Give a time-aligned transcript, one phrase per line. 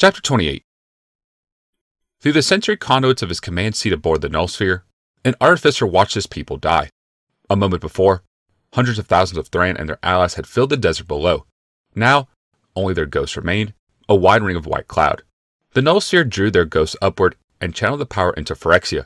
[0.00, 0.64] Chapter 28
[2.22, 4.84] Through the sensory conduits of his command seat aboard the Null Sphere,
[5.26, 6.88] an artificer watched his people die.
[7.50, 8.22] A moment before,
[8.72, 11.44] hundreds of thousands of Thran and their allies had filled the desert below.
[11.94, 12.28] Now,
[12.74, 13.74] only their ghosts remained,
[14.08, 15.22] a wide ring of white cloud.
[15.74, 19.04] The Null Sphere drew their ghosts upward and channeled the power into Phyrexia.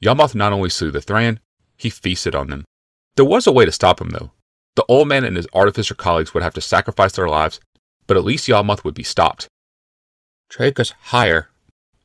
[0.00, 1.40] Yawgmoth not only slew the Thran,
[1.76, 2.64] he feasted on them.
[3.16, 4.30] There was a way to stop him, though.
[4.76, 7.58] The old man and his artificer colleagues would have to sacrifice their lives,
[8.06, 9.48] but at least Yawgmoth would be stopped.
[10.50, 11.50] Take us higher,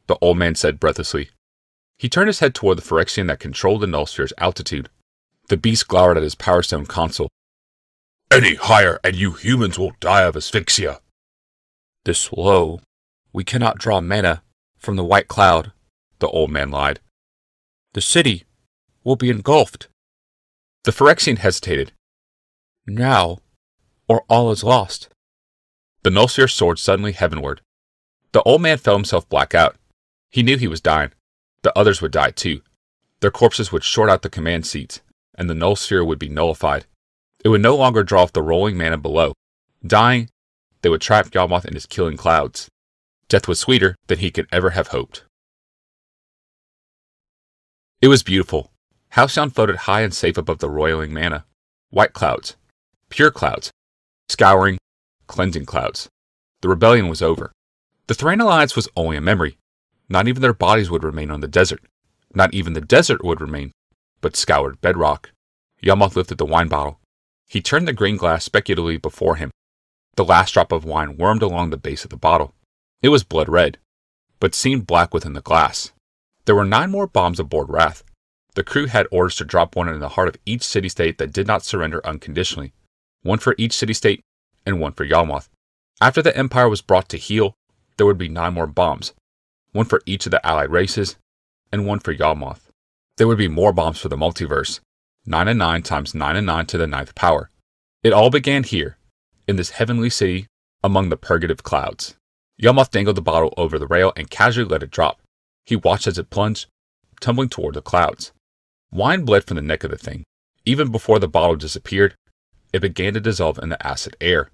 [0.08, 1.30] the old man said breathlessly.
[1.98, 4.90] He turned his head toward the Phyrexian that controlled the Null Sphere's altitude.
[5.50, 7.30] The beast glowered at his Power Stone console.
[8.32, 11.02] Any higher, and you humans will die of asphyxia.
[12.06, 12.80] This low,
[13.34, 14.42] we cannot draw mana
[14.80, 15.72] from the white cloud,
[16.20, 17.00] the old man lied.
[17.94, 18.46] The city
[19.04, 19.88] will be engulfed.
[20.84, 21.92] The Phyrexian hesitated.
[22.88, 23.40] Now,
[24.08, 25.10] or all is lost.
[26.04, 27.62] The Nullsphere soared suddenly heavenward.
[28.34, 29.76] The old man felt himself black out.
[30.30, 31.12] He knew he was dying.
[31.64, 32.62] The others would die too.
[33.20, 35.02] Their corpses would short out the command seats,
[35.36, 36.86] and the Null Sphere would be nullified.
[37.44, 39.34] It would no longer draw off the rolling mana below.
[39.86, 40.30] Dying,
[40.82, 42.70] they would trap Yawgmoth in his killing clouds.
[43.28, 45.24] Death was sweeter than he could ever have hoped.
[48.02, 48.72] It was beautiful.
[49.10, 51.46] Halcyon floated high and safe above the roiling mana.
[51.90, 52.56] White clouds.
[53.10, 53.72] Pure clouds.
[54.30, 54.78] Scouring,
[55.28, 56.08] cleansing clouds.
[56.62, 57.52] The rebellion was over.
[58.08, 59.58] The Thran Alliance was only a memory.
[60.10, 61.82] Not even their bodies would remain on the desert.
[62.34, 63.72] Not even the desert would remain,
[64.20, 65.32] but scoured bedrock.
[65.82, 67.00] Yawgmoth lifted the wine bottle.
[67.48, 69.52] He turned the green glass speculatively before him.
[70.16, 72.54] The last drop of wine wormed along the base of the bottle.
[73.02, 73.78] It was blood red,
[74.40, 75.92] but seemed black within the glass.
[76.46, 78.04] There were nine more bombs aboard Wrath.
[78.56, 81.32] The crew had orders to drop one in the heart of each city state that
[81.32, 82.74] did not surrender unconditionally,
[83.22, 84.22] one for each city state
[84.66, 85.48] and one for Yawgmoth.
[86.02, 87.54] After the Empire was brought to heel,
[88.02, 89.14] there would be nine more bombs,
[89.74, 91.18] one for each of the allied races,
[91.72, 92.72] and one for Yawgmoth.
[93.18, 94.80] There would be more bombs for the multiverse,
[95.28, 97.52] 9 and 9 times 9 and 9 to the ninth power.
[98.02, 98.98] It all began here,
[99.48, 100.48] in this heavenly city
[100.84, 102.16] among the purgative clouds.
[102.60, 105.22] Yawgmoth dangled the bottle over the rail and casually let it drop.
[105.68, 106.66] He watched as it plunged,
[107.20, 108.32] tumbling toward the clouds.
[108.92, 110.24] Wine bled from the neck of the thing.
[110.66, 112.16] Even before the bottle disappeared,
[112.74, 114.50] it began to dissolve in the acid air.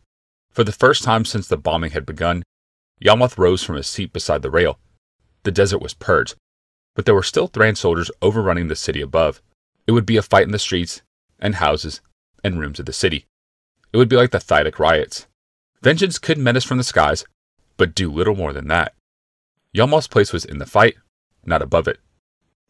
[0.52, 2.44] For the first time since the bombing had begun,
[3.00, 4.80] Yawgmoth rose from his seat beside the rail.
[5.44, 6.36] The desert was purged,
[6.96, 9.42] but there were still Thran soldiers overrunning the city above.
[9.86, 11.02] It would be a fight in the streets,
[11.40, 12.02] and houses,
[12.44, 13.26] and rooms of the city.
[13.94, 15.28] It would be like the Thydic riots.
[15.82, 17.24] Vengeance could menace from the skies,
[17.78, 18.94] but do little more than that.
[19.74, 20.96] Yawgmoth's place was in the fight,
[21.46, 22.00] not above it.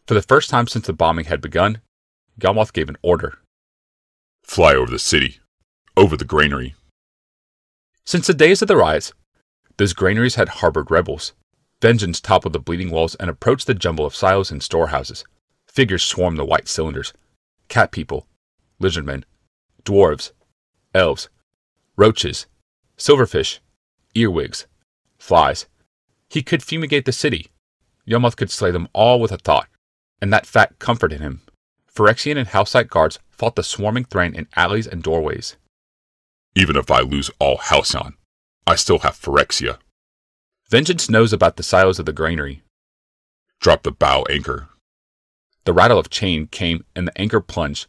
[0.05, 1.81] For the first time since the bombing had begun,
[2.39, 3.39] Yawgmoth gave an order.
[4.43, 5.39] Fly over the city,
[5.95, 6.75] over the granary.
[8.05, 9.13] Since the days of the riots,
[9.77, 11.33] those granaries had harbored rebels.
[11.81, 15.23] Vengeance toppled the bleeding walls and approached the jumble of silos and storehouses.
[15.67, 17.13] Figures swarmed the white cylinders.
[17.67, 18.27] Cat people,
[18.81, 19.23] lizardmen,
[19.83, 20.31] dwarves,
[20.95, 21.29] elves,
[21.95, 22.47] roaches,
[22.97, 23.59] silverfish,
[24.15, 24.65] earwigs,
[25.19, 25.67] flies.
[26.29, 27.47] He could fumigate the city.
[28.05, 29.67] Yawgmoth could slay them all with a thought,
[30.21, 31.41] and that fact comforted him.
[31.93, 35.57] Phyrexian and Halcite guards fought the swarming Thran in alleys and doorways.
[36.55, 38.16] Even if I lose all Halcyon,
[38.67, 39.77] I still have Phyrexia.
[40.69, 42.63] Vengeance knows about the silos of the granary.
[43.61, 44.67] Drop the bow anchor.
[45.63, 47.87] The rattle of chain came and the anchor plunged.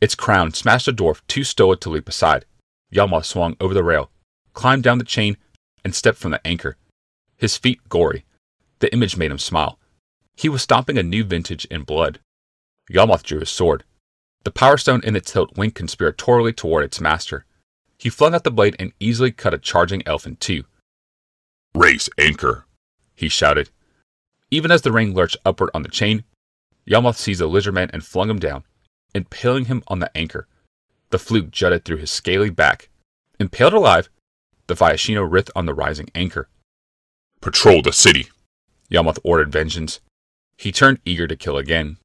[0.00, 2.46] Its crown smashed a dwarf too stolid to leap aside.
[2.90, 4.10] Yawgmoth swung over the rail,
[4.54, 5.36] climbed down the chain,
[5.84, 6.78] and stepped from the anchor.
[7.36, 8.24] His feet gory.
[8.78, 9.78] The image made him smile.
[10.34, 12.20] He was stomping a new vintage in blood.
[12.90, 13.84] Yawgmoth drew his sword.
[14.44, 17.44] The power stone in its hilt winked conspiratorially toward its master.
[17.98, 20.64] He flung out the blade and easily cut a charging elf in two.
[21.74, 22.66] Race anchor,
[23.14, 23.70] he shouted.
[24.50, 26.24] Even as the ring lurched upward on the chain,
[26.86, 28.64] Yawgmoth seized the lizardman and flung him down,
[29.14, 30.46] impaling him on the anchor.
[31.10, 32.88] The fluke jutted through his scaly back.
[33.38, 34.08] Impaled alive,
[34.66, 36.48] the Viashino writhed on the rising anchor.
[37.40, 38.28] Patrol the city,
[38.90, 40.00] Yawgmoth ordered vengeance.
[40.56, 41.98] He turned eager to kill again.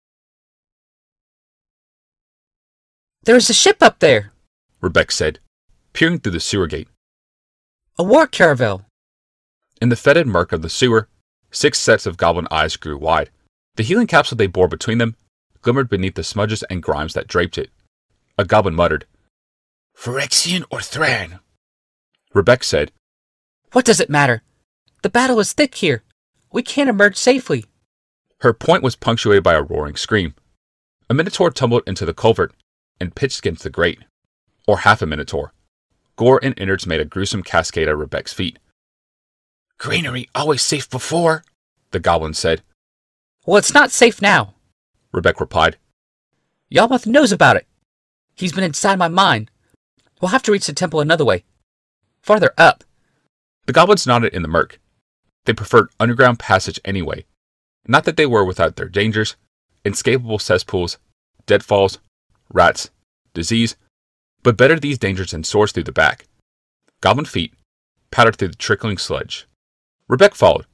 [3.24, 4.34] There is a ship up there,
[4.82, 5.40] Rebecca said,
[5.94, 6.88] peering through the sewer gate.
[7.98, 8.86] a war caravel.
[9.82, 11.08] In the fetid murk of the sewer,
[11.52, 13.30] six sets of goblin eyes grew wide.
[13.76, 15.16] The healing capsule they bore between them
[15.62, 17.70] glimmered beneath the smudges and grimes that draped it.
[18.38, 19.06] A goblin muttered.
[19.96, 21.40] Phyrexian or Thran?
[22.34, 22.92] Rebbec said,
[23.74, 24.42] What does it matter?
[25.04, 26.04] The battle is thick here.
[26.52, 27.66] We can't emerge safely.
[28.40, 30.34] Her point was punctuated by a roaring scream.
[31.10, 32.54] A minotaur tumbled into the culvert
[33.00, 34.00] and pitched against the grate.
[34.68, 35.54] Or half a minotaur.
[36.22, 38.60] Gore and innards made a gruesome cascade at Rebbec's feet.
[39.80, 41.44] Granary always safe before.
[41.90, 42.62] The goblin said.
[43.48, 44.54] Well, it's not safe now.
[45.12, 45.78] Rebbec replied.
[46.72, 47.66] Yawgmoth knows about it.
[48.36, 49.50] He's been inside my mind.
[50.22, 51.44] We'll have to reach the temple another way.
[52.22, 52.84] Farther up.
[53.66, 54.80] The goblins nodded in the murk.
[55.46, 57.26] They preferred underground passage anyway.
[57.88, 59.38] Not that they were without their dangers,
[59.84, 61.00] inescapable cesspools,
[61.48, 61.98] deadfalls,
[62.54, 62.92] rats,
[63.34, 63.76] disease,
[64.44, 66.26] but better these dangers than sores through the back.
[67.02, 67.54] Goblin feet
[68.12, 69.48] pattered through the trickling sludge.
[70.10, 70.66] Rebbec followed.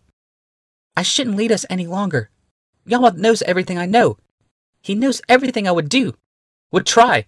[0.95, 2.29] I shouldn't lead us any longer.
[2.87, 4.17] Yawgmoth knows everything I know.
[4.81, 6.15] He knows everything I would do,
[6.71, 7.25] would try.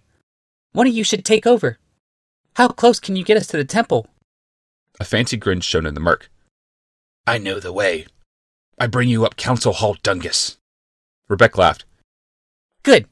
[0.72, 1.78] One of you should take over.
[2.54, 4.08] How close can you get us to the temple?
[4.98, 6.30] A fancy grin shone in the murk.
[7.26, 8.06] I know the way.
[8.78, 10.56] I bring you up Council Hall Dungus.
[11.28, 11.84] Rebbec laughed.
[12.82, 13.06] Good.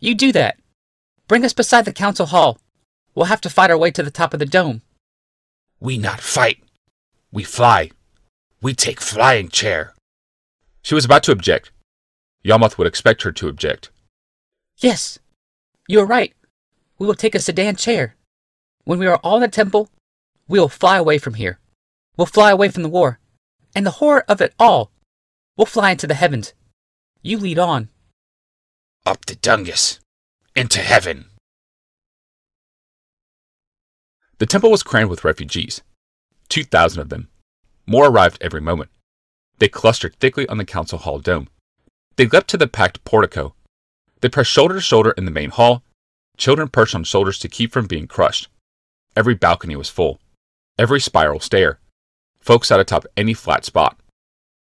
[0.00, 0.58] You do that.
[1.26, 2.58] Bring us beside the council hall.
[3.14, 4.82] We'll have to fight our way to the top of the dome.
[5.80, 6.62] We not fight.
[7.32, 7.90] We fly.
[8.60, 9.94] We take flying chair.
[10.82, 11.70] She was about to object.
[12.44, 13.90] Yawgmoth would expect her to object.
[14.78, 15.18] Yes,
[15.88, 16.34] you are right.
[16.98, 18.16] We will take a sedan chair.
[18.84, 19.88] When we are all in the temple,
[20.46, 21.58] we will fly away from here.
[22.16, 23.18] We'll fly away from the war.
[23.74, 24.90] And the horror of it all.
[25.56, 26.52] We'll fly into the heavens.
[27.22, 27.88] You lead on.
[29.06, 30.00] Up the Dungus.
[30.56, 31.30] Into heaven.
[34.38, 35.82] The temple was crammed with refugees.
[36.48, 37.28] Two thousand of them.
[37.86, 38.90] More arrived every moment.
[39.58, 41.48] They clustered thickly on the council hall dome.
[42.14, 43.56] They leapt to the packed portico.
[44.20, 45.82] They pressed shoulder to shoulder in the main hall,
[46.36, 48.46] children perched on shoulders to keep from being crushed.
[49.16, 50.20] Every balcony was full.
[50.78, 51.80] Every spiral stair.
[52.38, 53.98] Folks sat atop any flat spot.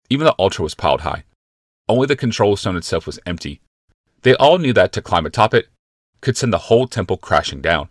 [0.08, 1.24] Even the altar was piled high.
[1.86, 3.60] Only the control stone itself was empty.
[4.22, 5.68] They all knew that to climb atop it
[6.22, 7.90] could send the whole temple crashing down.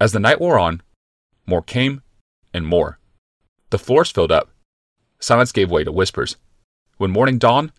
[0.00, 0.80] As the night wore on,
[1.44, 2.02] more came
[2.54, 2.98] and more.
[3.68, 4.50] The floors filled up.
[5.20, 6.36] Silence gave way to whispers.
[6.96, 7.72] When morning dawned,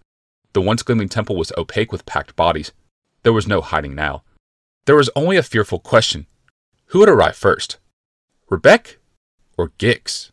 [0.54, 2.72] the once gleaming temple was opaque with packed bodies.
[3.24, 4.24] There was no hiding now.
[4.86, 6.28] There was only a fearful question
[6.88, 7.80] who would arrive first?
[8.50, 8.95] Rebbec
[9.57, 10.31] or Gix?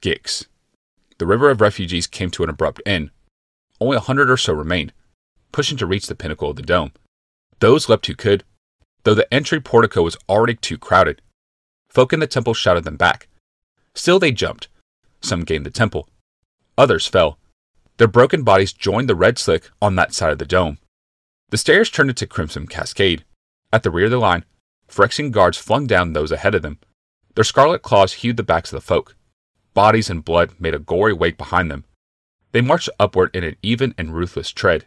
[0.00, 0.46] Gix.
[1.18, 3.10] The river of refugees came to an abrupt end.
[3.78, 4.94] Only a hundred or so remained,
[5.52, 6.92] pushing to reach the pinnacle of the dome.
[7.58, 8.44] Those leapt who could,
[9.06, 11.22] though the entry portico was already too crowded.
[11.88, 13.28] Folk in the temple shouted them back.
[13.94, 14.66] Still they jumped.
[15.20, 16.08] Some gained the temple.
[16.76, 17.38] Others fell.
[17.98, 20.78] Their broken bodies joined the red slick on that side of the dome.
[21.50, 23.24] The stairs turned into crimson cascade.
[23.72, 24.44] At the rear of the line,
[24.88, 26.80] Phyrexian guards flung down those ahead of them.
[27.36, 29.14] Their scarlet claws hewed the backs of the folk.
[29.72, 31.84] Bodies and blood made a gory wake behind them.
[32.50, 34.86] They marched upward in an even and ruthless tread.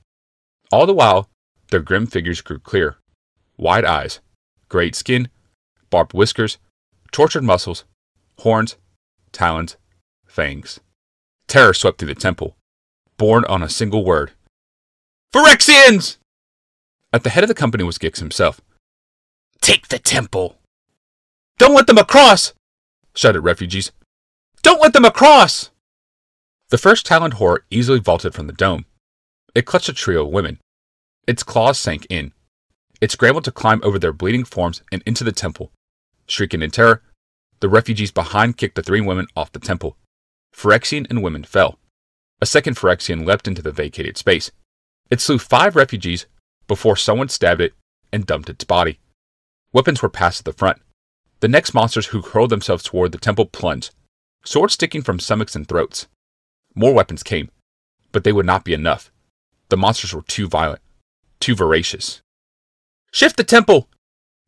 [0.73, 1.29] All the while,
[1.71, 2.97] their grim figures grew clear.
[3.59, 4.21] Wide eyes,
[4.69, 5.27] great skin,
[5.89, 6.59] barbed whiskers,
[7.11, 7.83] tortured muscles,
[8.37, 8.77] horns,
[9.33, 9.75] talons,
[10.25, 10.79] fangs.
[11.45, 12.55] Terror swept through the temple,
[13.17, 14.31] born on a single word.
[15.33, 16.19] Phyrexians!
[17.11, 18.61] At the head of the company was Gix himself.
[19.59, 20.55] Take the temple.
[21.57, 22.53] Don't let them across!
[23.13, 23.91] shouted refugees.
[24.61, 25.69] Don't let them across!
[26.69, 28.85] The first taloned horror easily vaulted from the dome.
[29.53, 30.59] It clutched a trio of women.
[31.27, 32.31] Its claws sank in.
[33.01, 35.71] It scrambled to climb over their bleeding forms and into the temple.
[36.27, 37.01] Shrieking in terror,
[37.59, 39.97] the refugees behind kicked the three women off the temple.
[40.53, 41.79] Phyrexian and women fell.
[42.41, 44.51] A second Phyrexian leapt into the vacated space.
[45.09, 46.25] It slew five refugees
[46.67, 47.73] before someone stabbed it
[48.11, 48.99] and dumped its body.
[49.73, 50.81] Weapons were passed at the front.
[51.41, 53.91] The next monsters who hurled themselves toward the temple plunged,
[54.43, 56.07] swords sticking from stomachs and throats.
[56.75, 57.49] More weapons came,
[58.11, 59.11] but they would not be enough.
[59.69, 60.81] The monsters were too violent,
[61.39, 62.21] too voracious.
[63.11, 63.89] Shift the temple!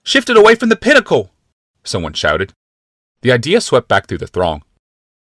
[0.03, 1.31] Shift it away from the pinnacle!
[1.83, 2.53] Someone shouted.
[3.21, 4.63] The idea swept back through the throng.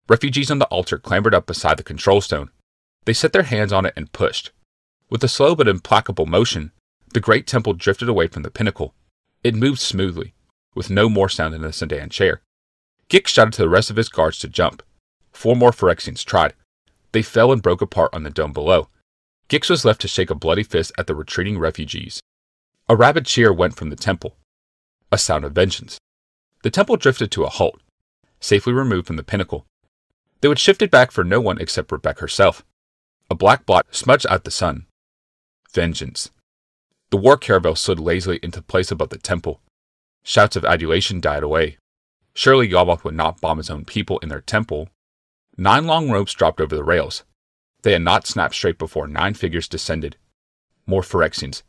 [0.09, 2.49] Refugees on the altar clambered up beside the control stone.
[3.05, 4.51] They set their hands on it and pushed.
[5.09, 6.71] With a slow but implacable motion,
[7.13, 8.93] the great temple drifted away from the pinnacle.
[9.43, 10.33] It moved smoothly,
[10.75, 12.41] with no more sound than a sedan chair.
[13.09, 14.83] Gix shouted to the rest of his guards to jump.
[15.31, 16.53] Four more Phyrexians tried.
[17.11, 18.89] They fell and broke apart on the dome below.
[19.49, 22.19] Gix was left to shake a bloody fist at the retreating refugees.
[22.89, 24.37] A rabid cheer went from the temple.
[25.11, 25.99] A sound of vengeance.
[26.63, 27.81] The temple drifted to a halt,
[28.39, 29.65] safely removed from the pinnacle.
[30.39, 32.63] They would shift it back for no one except Rebbec herself.
[33.29, 34.85] A black blot smudged out the sun.
[35.73, 36.29] Vengeance.
[37.09, 39.61] The war caravel slid lazily into place above the temple.
[40.23, 41.77] Shouts of adulation died away.
[42.33, 44.87] Surely Yawgmoth would not bomb his own people in their temple.
[45.57, 47.23] Nine long ropes dropped over the rails.
[47.81, 50.15] They had not snapped straight before nine figures descended.
[50.85, 51.63] More Phyrexians.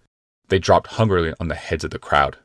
[0.48, 2.38] They dropped hungrily on the heads of the crowd.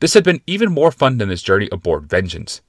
[0.00, 2.60] This had been even more fun than his journey aboard Vengeance.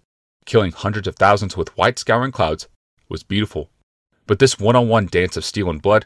[0.46, 2.70] killing hundreds of thousands with white scouring clouds,
[3.10, 3.70] was beautiful.
[4.26, 6.06] But this one on one dance of steel and blood,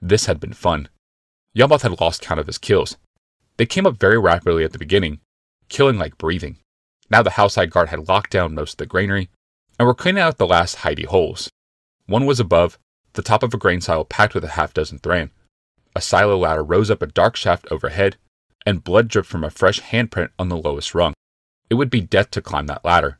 [0.00, 0.88] this had been fun.
[1.54, 2.96] Yawgmoth had lost count of his kills.
[3.58, 5.20] They came up very rapidly at the beginning,
[5.68, 6.58] killing like breathing.
[7.10, 9.28] Now the houseside guard had locked down most of the granary
[9.78, 11.50] and were cleaning out the last hidey holes.
[12.06, 12.78] One was above,
[13.14, 15.30] the top of a grain silo packed with a half dozen thran.
[15.96, 18.16] A silo ladder rose up a dark shaft overhead,
[18.66, 21.14] and blood dripped from a fresh handprint on the lowest rung.
[21.70, 23.18] It would be death to climb that ladder.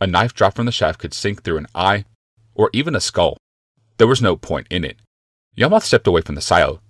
[0.00, 2.04] A knife dropped from the shaft could sink through an eye,
[2.54, 3.36] or even a skull.
[3.98, 4.96] There was no point in it.
[5.56, 6.80] Yawgmoth stepped away from the silo,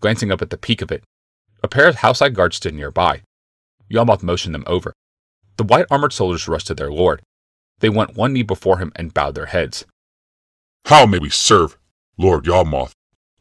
[0.00, 1.04] glancing up at the peak of it.
[1.62, 3.22] A pair of houseside guards stood nearby.
[3.88, 4.92] Yawgmoth motioned them over.
[5.56, 7.22] The white armored soldiers rushed to their lord.
[7.78, 9.86] They went one knee before him and bowed their heads.
[10.86, 11.76] How may we serve,
[12.18, 12.92] Lord Yawgmoth?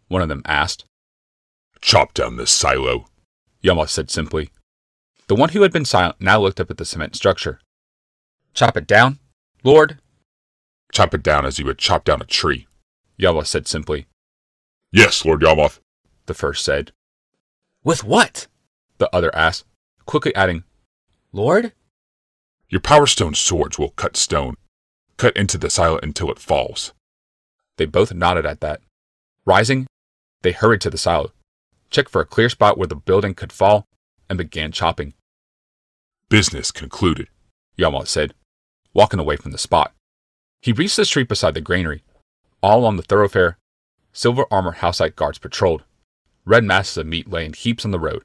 [0.08, 0.86] One of them asked.
[1.82, 3.06] Chop down this silo.
[3.62, 4.50] Yawgmoth said simply.
[5.28, 7.60] The one who had been silent now looked up at the cement structure.
[8.54, 9.20] Chop it down,
[9.64, 10.00] Lord?
[10.92, 12.68] Chop it down as you would chop down a tree.
[13.18, 14.08] Yawgmoth said simply.
[14.92, 15.80] Yes, Lord Yawgmoth.
[16.26, 16.92] The first said.
[17.84, 18.48] With what?
[18.98, 19.66] The other asked,
[20.06, 20.64] quickly adding,
[21.32, 21.74] Lord?
[22.70, 24.56] Your power stone swords will cut stone.
[25.18, 26.94] Cut into the silo until it falls.
[27.78, 28.82] They both nodded at that.
[29.46, 29.88] Rising,
[30.42, 31.32] they hurried to the silo,
[31.90, 33.86] checked for a clear spot where the building could fall,
[34.30, 35.14] and began chopping.
[36.30, 37.28] Business concluded.
[37.78, 38.34] Yawgmoth said,
[38.94, 39.94] walking away from the spot.
[40.62, 42.04] He reached the street beside the granary.
[42.64, 43.58] All along the thoroughfare,
[44.14, 45.84] silver armored houseside guards patrolled.
[46.46, 48.24] Red masses of meat lay in heaps on the road.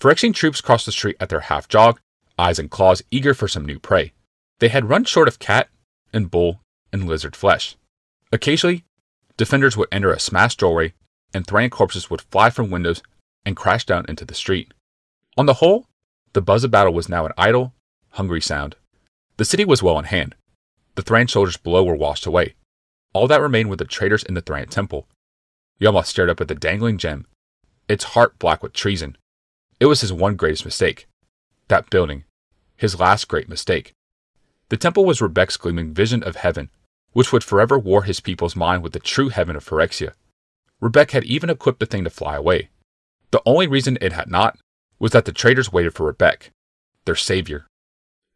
[0.00, 2.00] Phyrexian troops crossed the street at their half jog,
[2.38, 4.12] eyes and claws eager for some new prey.
[4.58, 5.68] They had run short of cat
[6.12, 6.60] and bull
[6.92, 7.76] and lizard flesh.
[8.32, 8.84] Occasionally,
[9.36, 10.94] defenders would enter a smashed doorway,
[11.32, 13.02] and thran corpses would fly from windows
[13.44, 14.72] and crash down into the street.
[15.36, 15.86] On the whole,
[16.32, 17.74] the buzz of battle was now an idle,
[18.10, 18.76] hungry sound.
[19.36, 20.34] The city was well in hand.
[20.94, 22.54] The Thran soldiers below were washed away.
[23.14, 25.06] All that remained were the traitors in the Thran temple.
[25.80, 27.26] Yawgmoth stared up at the dangling gem,
[27.88, 29.16] its heart black with treason.
[29.80, 31.06] It was his one greatest mistake.
[31.68, 32.24] That building.
[32.76, 33.92] His last great mistake.
[34.68, 36.70] The temple was Rebbec's gleaming vision of heaven,
[37.12, 40.12] which would forever war his people's mind with the true heaven of Phyrexia.
[40.80, 42.68] Rebbec had even equipped the thing to fly away.
[43.30, 44.58] The only reason it had not
[44.98, 46.50] was that the traitors waited for Rebbec,
[47.04, 47.66] their savior.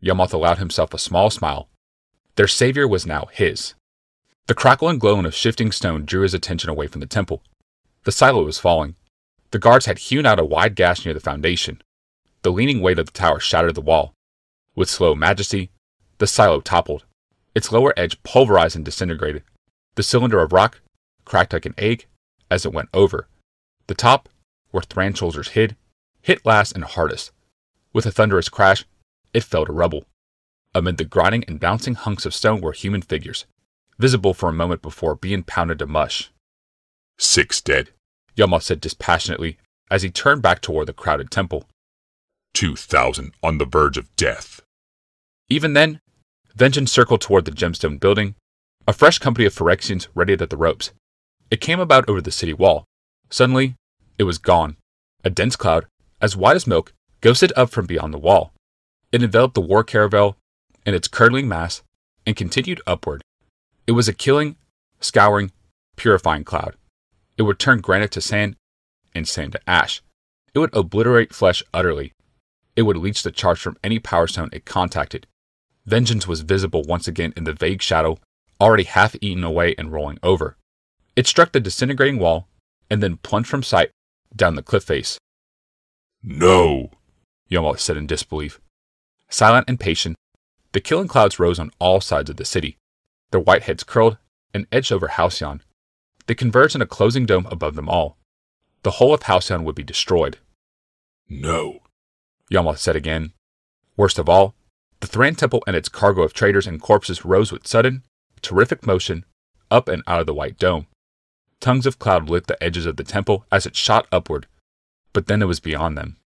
[0.02, 1.68] Yawgmoth allowed himself a small smile.
[2.36, 3.74] Their savior was now his.
[4.46, 7.42] The crackle and glow of shifting stone drew his attention away from the temple.
[8.04, 8.96] The silo was falling.
[9.52, 11.80] The guards had hewn out a wide gash near the foundation.
[12.42, 14.14] The leaning weight of the tower shattered the wall.
[14.74, 15.70] With slow majesty,
[16.18, 17.04] the silo toppled.
[17.54, 19.42] Its lower edge pulverized and disintegrated.
[19.94, 20.80] The cylinder of rock
[21.24, 22.06] cracked like an egg
[22.50, 23.28] as it went over.
[23.86, 24.28] The top,
[24.70, 25.76] where Thran soldiers hid,
[26.22, 27.32] hit last and hardest.
[27.92, 28.84] With a thunderous crash,
[29.34, 30.04] it fell to rubble.
[30.74, 33.44] Amid the grinding and bouncing hunks of stone were human figures,
[33.98, 36.30] visible for a moment before being pounded to mush.
[37.18, 37.90] Six dead.
[38.34, 39.58] Yawgmoth said dispassionately
[39.90, 41.68] as he turned back toward the crowded temple.
[42.54, 44.62] Two thousand on the verge of death.
[45.50, 46.00] Even then,
[46.54, 48.34] Vengeance circled toward the gemstone building,
[48.86, 50.92] a fresh company of Phyrexians ready at the ropes.
[51.50, 52.84] It came about over the city wall.
[53.30, 53.74] Suddenly,
[54.18, 54.76] it was gone.
[55.24, 55.86] A dense cloud,
[56.20, 58.52] as white as milk, ghosted up from beyond the wall.
[59.12, 60.36] It enveloped the war caravel
[60.84, 61.82] in its curdling mass
[62.26, 63.22] and continued upward.
[63.86, 64.56] It was a killing,
[65.00, 65.52] scouring,
[65.96, 66.76] purifying cloud.
[67.38, 68.56] It would turn granite to sand
[69.14, 70.02] and sand to ash.
[70.54, 72.12] It would obliterate flesh utterly.
[72.76, 75.26] It would leach the charge from any power stone it contacted.
[75.84, 78.18] Vengeance was visible once again in the vague shadow,
[78.60, 80.56] already half eaten away and rolling over.
[81.16, 82.48] It struck the disintegrating wall
[82.88, 83.90] and then plunged from sight
[84.34, 85.18] down the cliff face.
[86.22, 86.90] No,
[87.50, 88.60] Yawgmoth said in disbelief.
[89.28, 90.16] Silent and patient,
[90.72, 92.76] the killing clouds rose on all sides of the city.
[93.30, 94.18] Their white heads curled
[94.54, 95.62] and edged over Halcyon.
[96.26, 98.16] They converged in a closing dome above them all.
[98.84, 100.38] The whole of Halcyon would be destroyed.
[101.28, 101.80] No,
[102.50, 103.32] Yawgmoth said again.
[103.96, 104.54] Worst of all,
[105.02, 108.04] the Thran temple and its cargo of traders and corpses rose with sudden,
[108.40, 109.24] terrific motion
[109.68, 110.86] up and out of the white dome.
[111.60, 114.46] Tongues of cloud lit the edges of the temple as it shot upward,
[115.12, 116.18] but then it was beyond them.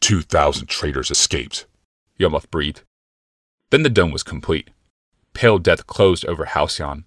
[0.00, 1.66] Two thousand traitors escaped.
[2.18, 2.82] Yawgmoth breathed.
[3.70, 4.70] Then the dome was complete.
[5.32, 7.04] Pale death closed over Halcyon.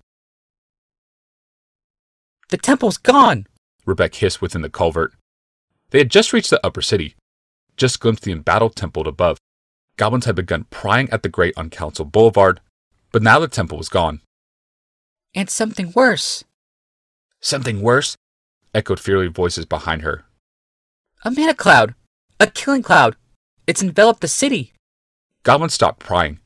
[2.49, 3.47] The temple's gone!
[3.85, 5.13] Rebbec hissed within the culvert.
[5.89, 7.15] They had just reached the upper city,
[7.75, 9.39] just glimpsed the embattled temple above.
[9.99, 12.61] Goblins had begun prying at the grate on Council Boulevard,
[13.11, 14.21] but now the temple was gone.
[15.35, 16.45] And something worse.
[17.41, 18.15] Something worse?
[18.73, 20.23] echoed fearful voices behind her.
[21.25, 21.95] A mana cloud!
[22.39, 23.17] A killing cloud!
[23.67, 24.71] It's enveloped the city!
[25.43, 26.39] Goblins stopped prying.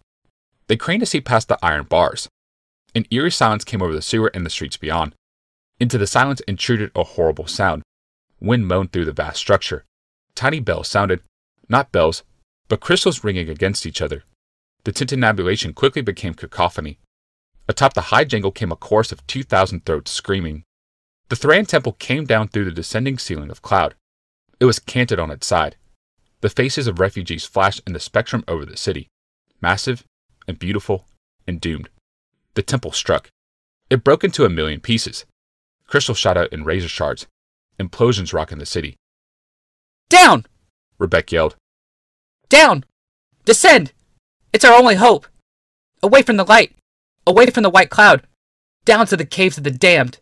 [0.65, 2.27] They craned to see past the iron bars.
[2.95, 5.13] An eerie silence came over the sewer and the streets beyond.
[5.79, 7.83] Into the silence intruded a horrible sound.
[8.41, 9.85] Wind moaned through the vast structure.
[10.33, 11.21] Tiny bells sounded,
[11.69, 12.23] not bells,
[12.67, 14.23] but crystals ringing against each other.
[14.83, 16.99] The tintinnabulation quickly became cacophony.
[17.67, 20.63] Atop the high jangle came a chorus of 2,000 throats screaming.
[21.29, 23.95] The Thran temple came down through the descending ceiling of cloud.
[24.59, 25.77] It was canted on its side.
[26.41, 29.07] The faces of refugees flashed in the spectrum over the city,
[29.61, 30.03] massive
[30.47, 31.05] and beautiful
[31.47, 31.89] and doomed.
[32.55, 33.29] The temple struck.
[33.89, 35.25] It broke into a million pieces.
[35.87, 37.27] Crystal shot out in razor shards.
[37.79, 38.95] Implosions rocking the city.
[40.09, 40.45] Down!
[40.99, 41.55] Rebbec yelled.
[42.53, 42.85] Down!
[43.45, 43.93] Descend!
[44.53, 45.25] It's our only hope!
[46.03, 46.75] Away from the light!
[47.25, 48.27] Away from the white cloud!
[48.85, 50.19] Down to the caves of the damned!